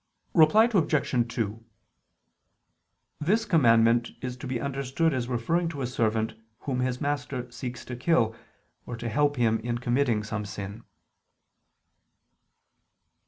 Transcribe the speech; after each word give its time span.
Reply 0.33 0.63
Obj. 0.73 1.35
2: 1.35 1.63
This 3.19 3.45
commandment 3.45 4.09
is 4.23 4.35
to 4.37 4.47
be 4.47 4.59
understood 4.59 5.13
as 5.13 5.27
referring 5.27 5.69
to 5.69 5.83
a 5.83 5.85
servant 5.85 6.33
whom 6.61 6.79
his 6.79 6.99
master 6.99 7.51
seeks 7.51 7.85
to 7.85 7.95
kill, 7.95 8.35
or 8.87 8.97
to 8.97 9.07
help 9.07 9.35
him 9.35 9.59
in 9.59 9.77
committing 9.77 10.23
some 10.23 10.43
sin. 10.43 10.85